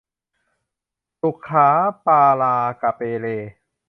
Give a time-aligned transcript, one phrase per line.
[1.21, 1.69] ศุขา
[2.05, 3.25] ปาลากะเปเล